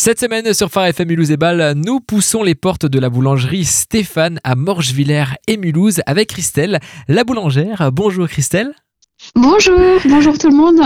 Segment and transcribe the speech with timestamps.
[0.00, 3.64] Cette semaine sur Phare FM Mulhouse et Bâle, nous poussons les portes de la boulangerie
[3.64, 6.78] Stéphane à Morgevillers et Mulhouse avec Christelle,
[7.08, 7.90] la boulangère.
[7.90, 8.74] Bonjour Christelle.
[9.34, 10.80] Bonjour, bonjour tout le monde.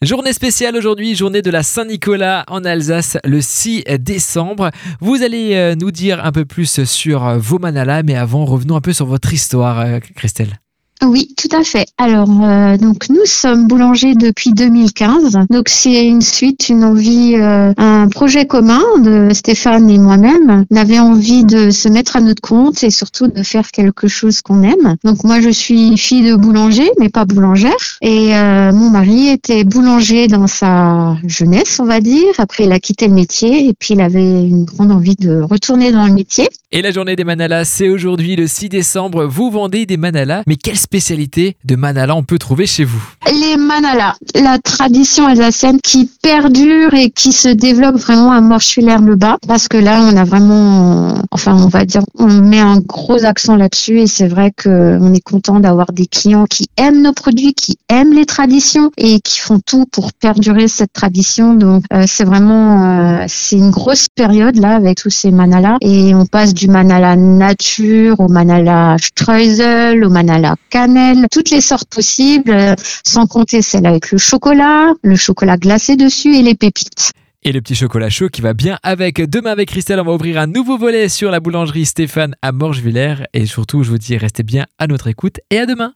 [0.00, 4.70] Journée spéciale aujourd'hui, journée de la Saint-Nicolas en Alsace le 6 décembre.
[5.00, 8.76] Vous allez euh, nous dire un peu plus sur euh, vos manalas, mais avant revenons
[8.76, 10.60] un peu sur votre histoire euh, Christelle.
[11.04, 11.86] Oui, tout à fait.
[11.98, 15.38] Alors, euh, donc nous sommes boulangers depuis 2015.
[15.50, 20.64] Donc c'est une suite, une envie, euh, un projet commun de Stéphane et moi-même.
[20.70, 24.40] On avait envie de se mettre à notre compte et surtout de faire quelque chose
[24.40, 24.96] qu'on aime.
[25.04, 27.98] Donc moi, je suis fille de boulanger, mais pas boulangère.
[28.00, 32.32] Et euh, mon mari était boulanger dans sa jeunesse, on va dire.
[32.38, 35.92] Après, il a quitté le métier et puis il avait une grande envie de retourner
[35.92, 36.48] dans le métier.
[36.72, 39.24] Et la journée des manalas, c'est aujourd'hui le 6 décembre.
[39.26, 43.00] Vous vendez des manalas, mais quelle spécialité de manala on peut trouver chez vous?
[43.32, 49.38] Les manalas, la tradition alsacienne qui perdure et qui se développe vraiment à Morchulaire-le-Bas.
[49.46, 53.54] Parce que là, on a vraiment, enfin, on va dire, on met un gros accent
[53.54, 57.54] là-dessus et c'est vrai que on est content d'avoir des clients qui aiment nos produits,
[57.54, 61.54] qui aiment les traditions et qui font tout pour perdurer cette tradition.
[61.54, 66.12] Donc, euh, c'est vraiment, euh, c'est une grosse période là avec tous ces manalas et
[66.12, 72.50] on passe du manala nature au manala streusel, au manala cannelle, toutes les sortes possibles,
[72.50, 77.12] euh, sans compter celle avec le chocolat, le chocolat glacé dessus et les pépites.
[77.42, 79.20] Et le petit chocolat chaud qui va bien avec.
[79.20, 83.26] Demain avec Christelle, on va ouvrir un nouveau volet sur la boulangerie Stéphane à Morgevillers.
[83.34, 85.92] Et surtout, je vous dis, restez bien à notre écoute et à demain.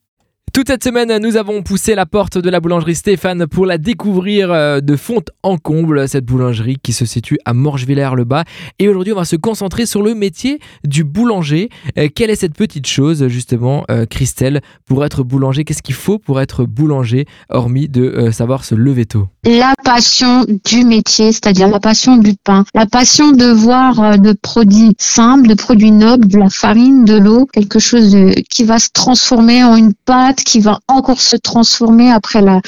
[0.53, 4.51] Toute cette semaine, nous avons poussé la porte de la boulangerie Stéphane pour la découvrir
[4.51, 8.43] euh, de fond en comble, cette boulangerie qui se situe à Morgevillers-le-Bas.
[8.81, 11.69] Et aujourd'hui, on va se concentrer sur le métier du boulanger.
[11.99, 15.63] Euh, quelle est cette petite chose, justement, euh, Christelle, pour être boulanger?
[15.63, 19.29] Qu'est-ce qu'il faut pour être boulanger, hormis de savoir se lever tôt?
[19.45, 24.97] La passion du métier, c'est-à-dire la passion du pain, la passion de voir de produits
[24.99, 28.17] simples, de produits nobles, de la farine, de l'eau, quelque chose
[28.51, 32.61] qui va se transformer en une pâte qui va encore se transformer après la,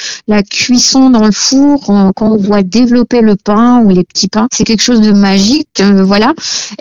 [0.42, 4.48] cuisson dans le four, quand on voit développer le pain ou les petits pains.
[4.52, 6.32] C'est quelque chose de magique, euh, voilà.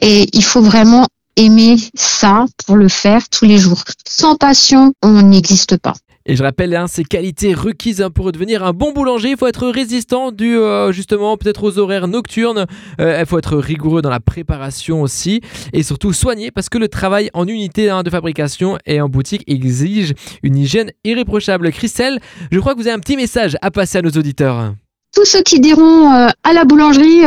[0.02, 3.84] Et il faut vraiment aimer ça pour le faire tous les jours.
[4.08, 5.94] Sans passion, on n'existe pas.
[6.32, 9.32] Et je rappelle hein, ces qualités requises hein, pour devenir un bon boulanger.
[9.32, 12.68] Il faut être résistant euh, justement peut-être aux horaires nocturnes.
[13.02, 15.42] Euh, il faut être rigoureux dans la préparation aussi
[15.74, 19.44] et surtout soigné parce que le travail en unité hein, de fabrication et en boutique
[19.46, 21.70] exige une hygiène irréprochable.
[21.74, 22.18] Christelle,
[22.50, 24.74] je crois que vous avez un petit message à passer à nos auditeurs.
[25.14, 27.26] Tous ceux qui diront euh, à la boulangerie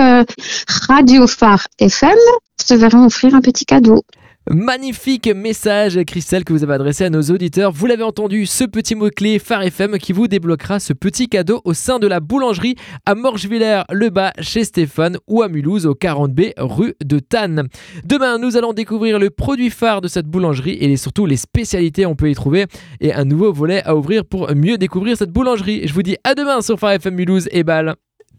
[0.89, 2.17] Radio Phare FM
[2.59, 4.03] se verront offrir un petit cadeau.
[4.51, 7.73] Magnifique message, Christelle, que vous avez adressé à nos auditeurs.
[7.73, 11.73] Vous l'avez entendu, ce petit mot-clé Phare FM qui vous débloquera ce petit cadeau au
[11.73, 12.75] sein de la boulangerie
[13.07, 17.69] à Morgevillers-le-Bas chez Stéphane ou à Mulhouse au 40B rue de Tannes.
[18.05, 22.15] Demain, nous allons découvrir le produit phare de cette boulangerie et surtout les spécialités on
[22.15, 22.67] peut y trouver
[23.01, 25.89] et un nouveau volet à ouvrir pour mieux découvrir cette boulangerie.
[25.89, 27.95] Je vous dis à demain sur Phare FM Mulhouse et Bâle.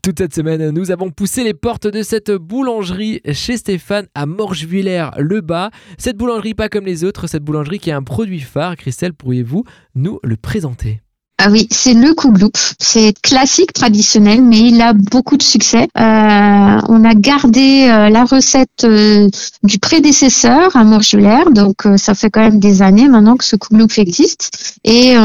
[0.05, 5.71] Toute cette semaine, nous avons poussé les portes de cette boulangerie chez Stéphane à Morgevillers-le-Bas.
[5.97, 8.75] Cette boulangerie pas comme les autres, cette boulangerie qui a un produit phare.
[8.75, 9.63] Christelle, pourriez-vous
[9.95, 11.01] nous le présenter?
[11.37, 12.51] Ah oui, c'est le Kougloup.
[12.79, 15.87] C'est classique, traditionnel, mais il a beaucoup de succès.
[15.97, 19.27] Euh, on a gardé euh, la recette euh,
[19.63, 23.87] du prédécesseur à Morgulaire, donc ça fait quand même des années maintenant que ce Kougloup
[23.97, 24.79] existe.
[24.85, 25.15] Et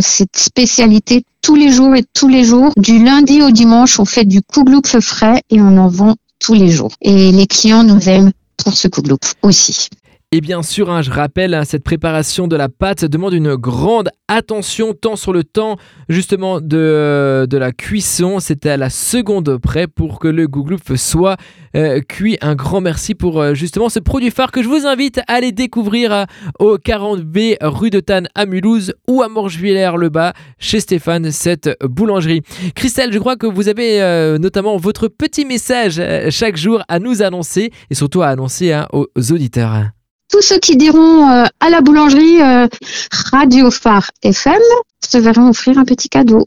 [0.00, 4.24] cette spécialité tous les jours et tous les jours, du lundi au dimanche, on fait
[4.24, 6.92] du Kougloup frais et on en vend tous les jours.
[7.02, 9.88] Et les clients nous aiment pour ce Kougloup aussi.
[10.32, 14.10] Et bien sûr, hein, je rappelle, hein, cette préparation de la pâte demande une grande
[14.28, 15.76] attention, tant sur le temps
[16.08, 21.36] justement de, de la cuisson, c'était à la seconde près pour que le gouglouf soit
[21.74, 22.38] euh, cuit.
[22.42, 25.50] Un grand merci pour euh, justement ce produit phare que je vous invite à aller
[25.50, 26.24] découvrir euh,
[26.60, 32.42] au 40B rue de Tannes à Mulhouse ou à Morgevillers-le-Bas chez Stéphane, cette boulangerie.
[32.76, 33.98] Christelle, je crois que vous avez
[34.38, 39.08] notamment votre petit message chaque jour à nous annoncer et surtout à annoncer hein, aux
[39.32, 39.72] auditeurs
[40.30, 42.68] tous ceux qui diront euh, à la boulangerie euh,
[43.30, 44.60] Radio Phare FM
[45.04, 46.46] se verront offrir un petit cadeau.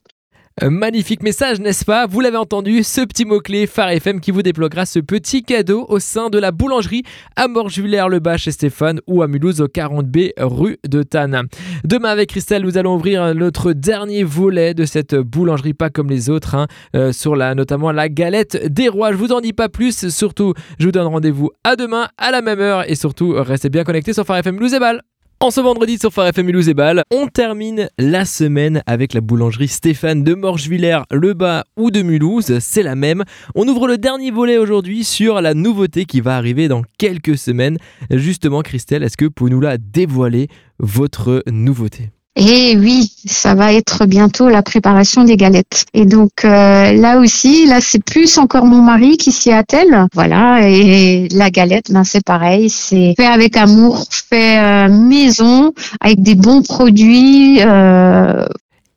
[0.61, 2.05] Magnifique message, n'est-ce pas?
[2.05, 5.97] Vous l'avez entendu, ce petit mot-clé Phare FM qui vous débloquera ce petit cadeau au
[5.97, 7.01] sein de la boulangerie
[7.35, 11.47] à Morgevillers-le-Bas chez Stéphane ou à Mulhouse au 40B rue de Tannes.
[11.83, 16.29] Demain avec Christelle, nous allons ouvrir notre dernier volet de cette boulangerie pas comme les
[16.29, 19.11] autres, hein, euh, sur la, notamment la galette des rois.
[19.11, 22.43] Je vous en dis pas plus, surtout je vous donne rendez-vous à demain à la
[22.43, 25.12] même heure et surtout restez bien connectés sur Phare FM Mulhouse et.
[25.43, 29.19] En ce vendredi sur Phare FM Mulhouse et Bâle, on termine la semaine avec la
[29.19, 33.25] boulangerie Stéphane de Morgevillers, le bas ou de Mulhouse, c'est la même.
[33.53, 37.77] On ouvre le dernier volet aujourd'hui sur la nouveauté qui va arriver dans quelques semaines.
[38.09, 40.47] Justement, Christelle, est-ce que vous nous la dévoiler,
[40.79, 42.11] votre nouveauté?
[42.35, 45.85] Et oui, ça va être bientôt la préparation des galettes.
[45.93, 50.07] Et donc euh, là aussi, là c'est plus encore mon mari qui s'y attelle.
[50.13, 56.23] Voilà, et la galette, ben c'est pareil, c'est fait avec amour, fait euh, maison, avec
[56.23, 57.59] des bons produits.
[57.61, 58.45] Euh...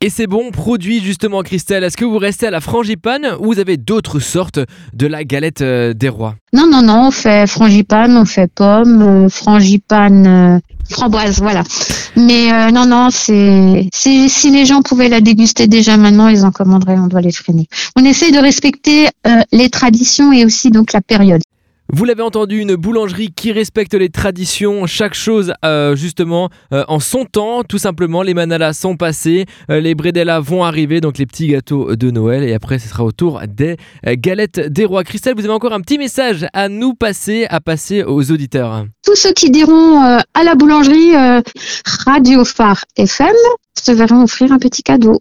[0.00, 3.60] Et ces bons produits justement, Christelle, est-ce que vous restez à la frangipane ou vous
[3.60, 4.60] avez d'autres sortes
[4.94, 6.36] de la galette des rois?
[6.54, 11.62] Non, non, non, on fait frangipane, on fait pomme, frangipane framboise, voilà.
[12.16, 16.50] Mais euh, non, non, c'est si les gens pouvaient la déguster déjà maintenant, ils en
[16.50, 16.98] commanderaient.
[16.98, 17.68] On doit les freiner.
[17.96, 21.42] On essaie de respecter euh, les traditions et aussi donc la période.
[21.92, 27.24] Vous l'avez entendu, une boulangerie qui respecte les traditions, chaque chose euh, justement en son
[27.24, 28.22] temps, tout simplement.
[28.22, 32.54] Les manalas sont passés, les bredellas vont arriver, donc les petits gâteaux de Noël, et
[32.54, 35.04] après ce sera au tour des galettes des rois.
[35.04, 39.14] Christelle, vous avez encore un petit message à nous passer, à passer aux auditeurs tous
[39.14, 41.40] ceux qui diront euh, à la boulangerie euh,
[42.04, 43.34] Radio Phare FM
[43.80, 45.20] se verront offrir un petit cadeau.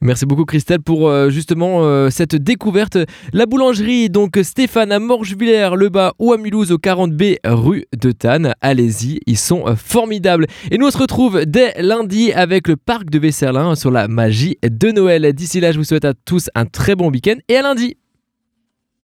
[0.00, 2.98] Merci beaucoup Christelle pour euh, justement cette découverte.
[3.32, 8.12] La boulangerie, donc Stéphane à Morgevillers, le bas ou à Mulhouse au 40B rue de
[8.12, 8.54] Tannes.
[8.60, 10.46] Allez-y, ils sont formidables.
[10.70, 14.56] Et nous on se retrouve dès lundi avec le parc de Vesserlin sur la magie
[14.62, 15.32] de Noël.
[15.32, 17.96] D'ici là, je vous souhaite à tous un très bon week-end et à lundi.